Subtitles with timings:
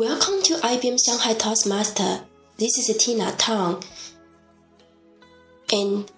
[0.00, 2.24] Welcome to IBM Shanghai Toastmaster.
[2.56, 3.84] This is Tina Tang,
[5.70, 6.10] and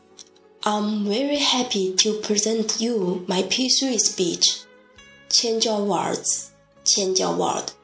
[0.63, 4.61] I'm very happy to present you my P3 speech.
[5.31, 6.53] Change your words,
[6.85, 7.75] change your world.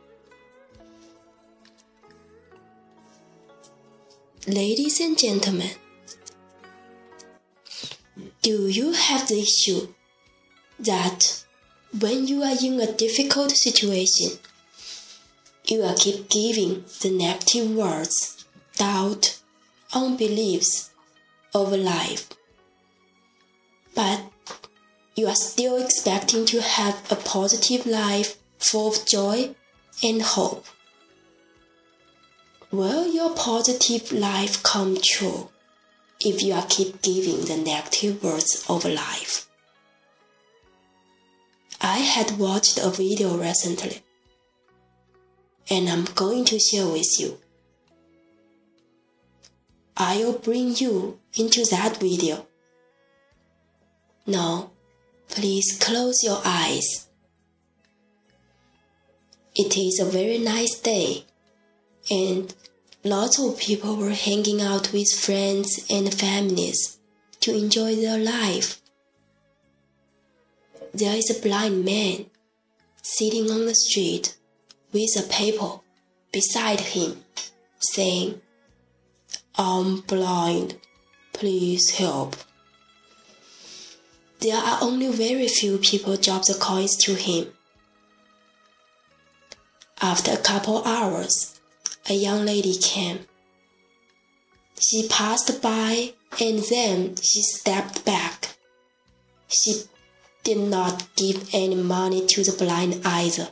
[4.47, 5.73] Ladies and gentlemen,
[8.43, 9.89] do you have the issue
[10.79, 11.45] that
[11.99, 14.39] when you are in a difficult situation,
[15.71, 18.47] you are keep giving the negative words,
[18.77, 19.39] doubt,
[19.93, 20.91] unbeliefs
[21.55, 22.31] of life.
[23.95, 24.23] But
[25.15, 29.55] you are still expecting to have a positive life full of joy
[30.03, 30.65] and hope.
[32.71, 35.49] Will your positive life come true
[36.21, 39.49] if you are keep giving the negative words of life?
[41.81, 44.03] I had watched a video recently
[45.71, 47.39] and I'm going to share with you.
[49.97, 52.47] I'll bring you into that video.
[54.27, 54.71] Now,
[55.29, 57.09] please close your eyes.
[59.57, 61.25] It is a very nice day,
[62.11, 62.55] and
[63.03, 66.99] lots of people were hanging out with friends and families
[67.41, 68.81] to enjoy their life.
[70.95, 72.27] There is a blind man
[73.03, 74.38] sitting on the street
[74.93, 75.81] with a paper
[76.33, 77.25] beside him,
[77.79, 78.41] saying,
[79.57, 80.77] I'm blind,
[81.33, 82.37] please help.
[84.41, 87.53] There are only very few people drop the coins to him.
[90.01, 91.61] After a couple hours,
[92.09, 93.27] a young lady came.
[94.81, 98.57] She passed by and then she stepped back.
[99.49, 99.83] She
[100.45, 103.49] did not give any money to the blind either.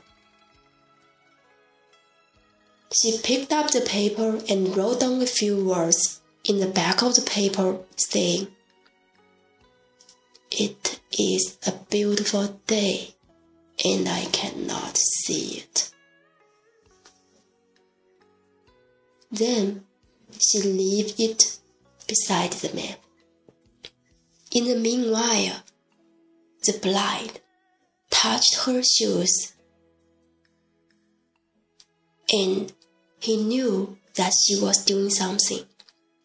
[2.93, 7.15] She picked up the paper and wrote down a few words in the back of
[7.15, 8.49] the paper, saying,
[10.51, 13.15] It is a beautiful day,
[13.85, 15.91] and I cannot see it.
[19.31, 19.85] Then
[20.39, 21.59] she left it
[22.07, 22.97] beside the man.
[24.53, 25.63] In the meanwhile,
[26.65, 27.41] the blind
[28.11, 29.53] touched her shoes
[32.33, 32.73] and
[33.19, 35.65] he knew that she was doing something,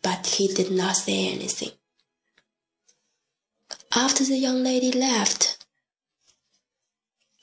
[0.01, 1.71] but he did not say anything.
[3.93, 5.65] After the young lady left,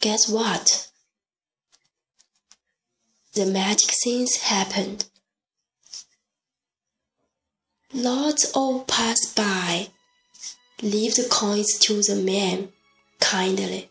[0.01, 0.91] guess what?
[3.35, 5.07] The magic things happened.
[7.93, 9.89] Lots of passed by
[10.83, 12.69] leave the coins to the man
[13.21, 13.89] kindly.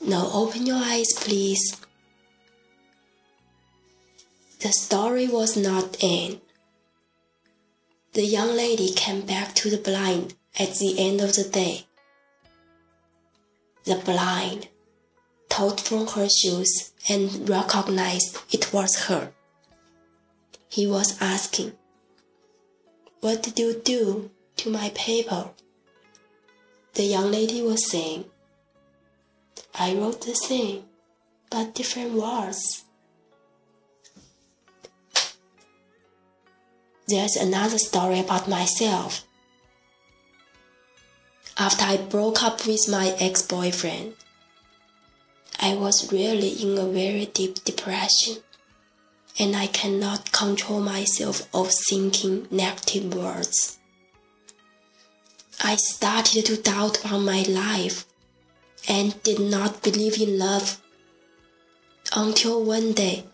[0.00, 1.76] Now open your eyes, please.
[4.62, 6.40] The story was not end.
[8.12, 11.86] The young lady came back to the blind at the end of the day.
[13.82, 14.68] The blind
[15.48, 19.32] told from her shoes and recognized it was her.
[20.68, 21.72] He was asking,
[23.18, 25.50] What did you do to my paper?
[26.94, 28.26] The young lady was saying,
[29.74, 30.84] I wrote the same,
[31.50, 32.84] but different words.
[37.12, 39.26] There's another story about myself.
[41.58, 44.14] After I broke up with my ex boyfriend,
[45.60, 48.38] I was really in a very deep depression,
[49.38, 53.78] and I cannot control myself of thinking negative words.
[55.62, 58.06] I started to doubt about my life
[58.88, 60.80] and did not believe in love
[62.16, 63.26] until one day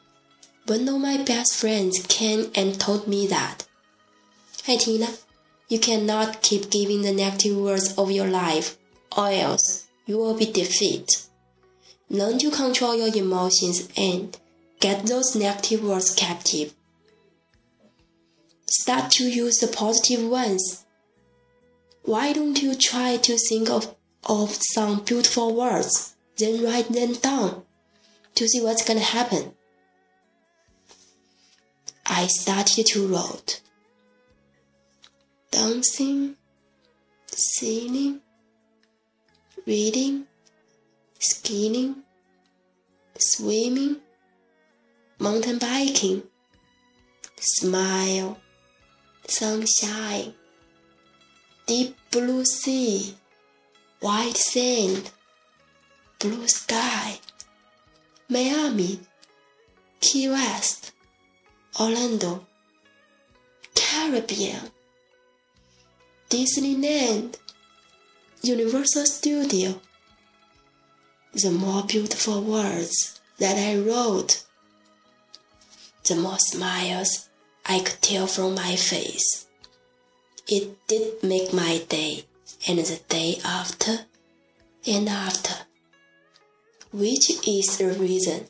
[0.67, 3.68] one of my best friends came and told me that
[4.69, 5.09] Hey Tina,
[5.71, 8.77] you cannot keep giving the negative words of your life,
[9.17, 11.09] or else you will be defeated.
[12.11, 14.37] Learn to control your emotions and
[14.79, 16.75] get those negative words captive.
[18.67, 20.85] Start to use the positive ones.
[22.03, 27.63] Why don't you try to think of, of some beautiful words, then write them down
[28.35, 29.55] to see what's gonna happen?
[32.05, 33.63] I started to write
[35.51, 36.37] dancing,
[37.27, 38.21] singing,
[39.67, 40.27] reading,
[41.19, 41.97] skiing,
[43.17, 43.97] swimming,
[45.19, 46.23] mountain biking,
[47.41, 48.39] smile,
[49.27, 50.35] sunshine,
[51.67, 53.17] deep blue sea,
[54.01, 55.11] white sand,
[56.19, 57.19] blue sky,
[58.29, 59.01] Miami,
[60.01, 60.93] Key West,
[61.81, 62.47] Orlando,
[63.75, 64.71] Caribbean,
[66.31, 67.37] Disneyland,
[68.43, 69.81] Universal Studio.
[71.33, 74.45] The more beautiful words that I wrote,
[76.07, 77.31] the more smiles
[77.65, 79.47] I could tell from my face.
[80.47, 82.25] It did make my day
[82.69, 84.01] and the day after
[84.87, 85.55] and after,
[86.93, 88.49] which is the reason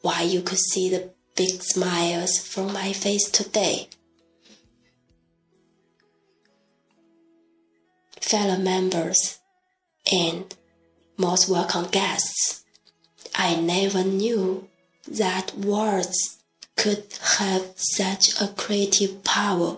[0.00, 3.88] why you could see the big smiles from my face today.
[8.26, 9.38] Fellow members
[10.12, 10.52] and
[11.16, 12.64] most welcome guests,
[13.36, 14.68] I never knew
[15.06, 16.38] that words
[16.76, 17.04] could
[17.38, 19.76] have such a creative power.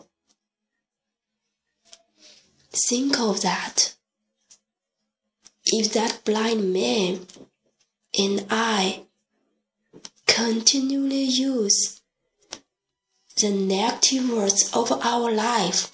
[2.70, 3.94] Think of that.
[5.66, 7.26] If that blind man
[8.18, 9.02] and I
[10.26, 12.00] continually use
[13.36, 15.92] the negative words of our life,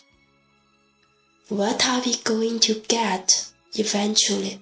[1.49, 4.61] what are we going to get eventually?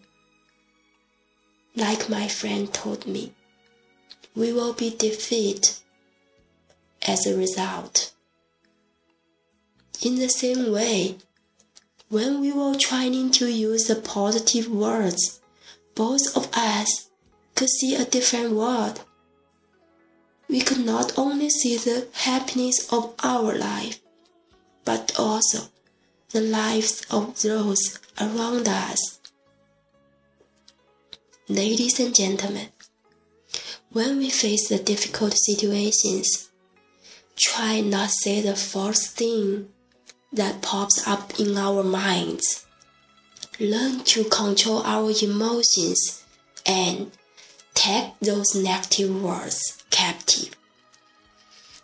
[1.76, 3.32] Like my friend told me,
[4.34, 5.70] we will be defeated
[7.06, 8.12] as a result.
[10.02, 11.19] In the same way,
[12.08, 15.40] when we were trying to use the positive words,
[15.94, 17.08] both of us
[17.55, 19.02] could see a different world.
[20.49, 24.00] We could not only see the happiness of our life,
[24.84, 25.69] but also
[26.32, 29.20] the lives of those around us.
[31.46, 32.69] Ladies and gentlemen,
[33.90, 36.49] when we face the difficult situations,
[37.37, 39.69] try not say the first thing
[40.32, 42.64] that pops up in our minds.
[43.61, 46.25] Learn to control our emotions
[46.64, 47.11] and
[47.75, 50.56] take those negative words captive.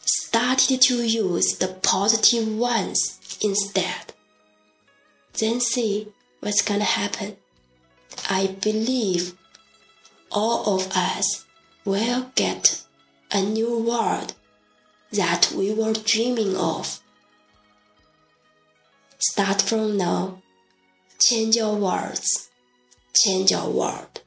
[0.01, 4.15] Start to use the positive ones instead.
[5.41, 6.09] Then see
[6.41, 7.37] what's gonna happen.
[8.29, 9.35] I believe
[10.31, 11.45] all of us
[11.85, 12.83] will get
[13.31, 14.35] a new world
[15.13, 17.01] that we were dreaming of.
[19.19, 20.43] Start from now.
[21.21, 22.51] Change your words.
[23.15, 24.21] Change your world.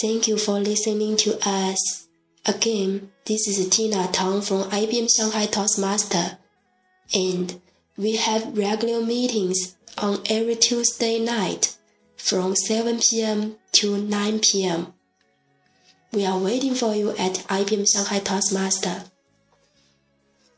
[0.00, 2.01] Thank you for listening to us.
[2.44, 6.38] Again, this is Tina Tang from IBM Shanghai Toastmaster,
[7.14, 7.60] and
[7.96, 11.76] we have regular meetings on every Tuesday night
[12.16, 13.58] from 7 p.m.
[13.72, 14.92] to 9 p.m.
[16.12, 19.04] We are waiting for you at IBM Shanghai Toastmaster.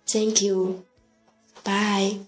[0.07, 0.87] Thank you.
[1.65, 2.21] Bye.